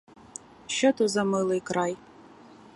[0.67, 1.97] Що то за милий край!